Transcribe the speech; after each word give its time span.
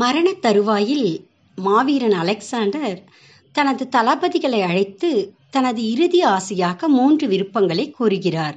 மரணத் 0.00 0.42
தருவாயில் 0.42 1.26
மாவீரன் 1.56 2.12
அலெக்சாண்டர் 2.12 3.04
தனது 3.52 3.88
தளபதிகளை 3.96 4.60
அழைத்து 4.62 5.32
தனது 5.50 5.90
இறுதி 5.90 6.20
ஆசையாக 6.22 6.88
மூன்று 6.88 7.26
விருப்பங்களை 7.28 7.90
கூறுகிறார். 7.90 8.56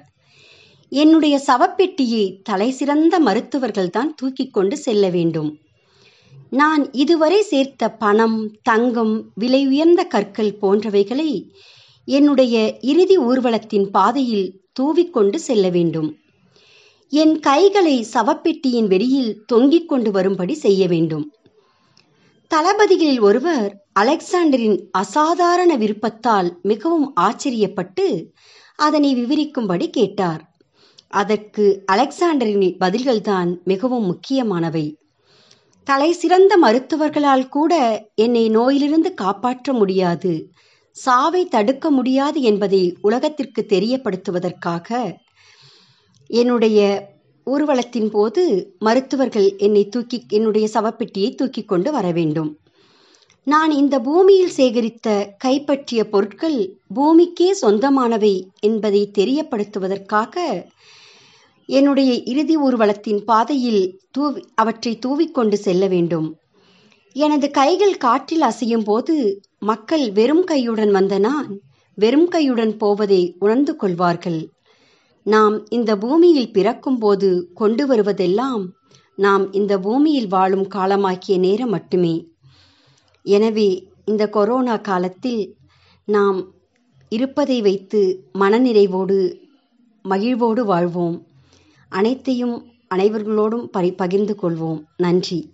என்னுடைய 0.90 1.42
சவப்பெட்டியை 1.48 2.42
தலைசிறந்த 2.44 3.20
மருத்துவர்கள்தான் 3.20 4.10
தூக்கி 4.16 4.50
கொண்டு 4.50 4.78
செல்ல 4.78 5.10
வேண்டும். 5.10 5.58
நான் 6.50 6.92
இதுவரை 6.92 7.42
சேர்த்த 7.42 7.90
பணம் 7.90 8.52
தங்கம் 8.62 9.32
விலை 9.36 9.68
உயர்ந்த 9.68 10.04
கற்கள் 10.04 10.58
போன்றவைகளை 10.62 11.30
என்னுடைய 12.06 12.78
இறுதி 12.82 13.18
ஊர்வலத்தின் 13.18 13.88
பாதையில் 13.90 14.62
தூவிக்கொண்டு 14.74 15.36
செல்ல 15.36 15.70
வேண்டும். 15.70 16.18
என் 17.14 17.40
கைகளை 17.40 18.06
சவப்பெட்டியின் 18.14 18.88
வெளியில் 18.88 19.46
தொங்கிக் 19.46 19.90
கொண்டு 19.90 20.12
வரும்படி 20.12 20.54
செய்ய 20.54 20.88
வேண்டும். 20.88 21.32
தளபதிகளில் 22.48 23.20
ஒருவர் 23.20 23.86
அலெக்சாண்டரின் 24.00 24.90
அசாதாரண 24.92 25.76
விருப்பத்தால் 25.76 26.60
மிகவும் 26.62 27.14
ஆச்சரியப்பட்டு 27.20 28.32
அதனை 28.76 29.16
விவரிக்கும்படி 29.16 29.90
கேட்டார். 29.90 30.52
அதற்கு 31.08 31.84
அலெக்சாண்டரின் 31.92 32.78
பதில்கள்தான் 32.80 33.64
மிகவும் 33.64 34.06
முக்கியமானவை. 34.06 34.98
தலை 35.84 36.12
சிறந்த 36.12 36.58
மருத்துவர்களால் 36.58 37.50
கூட 37.50 38.04
என்னை 38.16 38.50
நோயிலிருந்து 38.50 39.14
காப்பாற்ற 39.14 39.74
முடியாது 39.74 40.52
சாவை 40.92 41.48
தடுக்க 41.48 41.92
முடியாது 41.92 42.42
என்பதை 42.42 42.98
உலகத்திற்கு 43.02 43.66
தெரியப்படுத்துவதற்காக 43.70 45.18
என்னுடைய 46.28 47.11
ஊர்வலத்தின் 47.54 48.10
போது 48.10 48.44
மருத்துவர்கள் 48.80 49.48
என்னை 49.58 49.84
தூக்கி 49.88 50.18
என்னுடைய 50.38 50.66
சவப்பெட்டியை 50.74 51.30
தூக்கி 51.36 51.64
கொண்டு 51.64 51.92
வர 51.92 52.08
வேண்டும். 52.12 52.52
நான் 53.48 53.72
இந்த 53.72 53.96
பூமியில் 54.00 54.56
சேகரித்த 54.58 55.08
கைப்பற்றிய 55.38 56.02
பொருட்கள் 56.10 56.60
பூமிக்கே 56.94 57.50
சொந்தமானவை 57.62 58.36
என்பதை 58.60 59.02
தெரியப்படுத்துவதற்காக 59.20 60.36
என்னுடைய 61.70 62.12
இறுதி 62.32 62.56
ஊர்வலத்தின் 62.58 63.22
பாதையில் 63.24 63.84
தூவி 64.12 64.42
அவற்றை 64.56 64.94
தூவிக்கொண்டு 65.06 65.58
செல்ல 65.66 65.84
வேண்டும். 65.88 66.30
எனது 67.16 67.48
கைகள் 67.52 67.98
காற்றில் 67.98 68.46
அசையும் 68.50 68.84
போது 68.84 69.16
மக்கள் 69.70 70.06
வெறும் 70.12 70.46
கையுடன் 70.52 70.92
வந்த 70.92 71.16
நான் 71.20 71.50
வெறும் 71.98 72.30
கையுடன் 72.32 72.74
போவதை 72.78 73.22
உணர்ந்து 73.40 73.74
கொள்வார்கள். 73.76 74.42
நாம் 75.24 75.68
இந்த 75.70 75.98
பூமியில் 75.98 76.52
பிறக்கும்போது 76.52 77.52
கொண்டு 77.54 77.88
வருவதெல்லாம் 77.88 78.64
நாம் 79.16 79.52
இந்த 79.52 79.80
பூமியில் 79.80 80.28
வாழும் 80.28 80.68
காலமாக்கிய 80.68 81.40
நேரம் 81.40 81.70
மட்டுமே. 81.70 82.28
எனவே 83.24 83.92
இந்த 84.06 84.30
கொரோனா 84.30 84.78
காலத்தில் 84.78 85.56
நாம் 86.06 86.54
இருப்பதை 87.10 87.62
வைத்து 87.62 88.30
மனநிறைவோடு 88.40 89.36
மகிழ்வோடு 90.04 90.66
வாழ்வோம். 90.66 91.28
அனைத்தையும் 91.90 92.66
அனைவர்களோடும் 92.96 93.66
பரி 93.66 93.92
பகிர்ந்து 93.92 94.38
கொள்வோம். 94.42 94.84
நன்றி. 94.98 95.52